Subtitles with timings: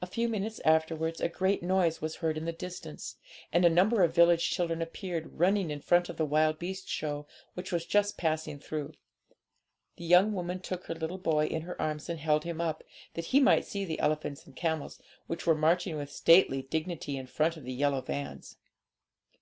[0.00, 3.16] A few minutes afterwards a great noise was heard in the distance,
[3.52, 6.88] and a number of the village children appeared, running in front of the wild beast
[6.88, 8.94] show, which was just passing through.
[9.98, 13.26] The young woman took her little boy in her arms, and held him up, that
[13.26, 17.58] he might see the elephants and camels, which were marching with stately dignity in front
[17.58, 18.56] of the yellow vans.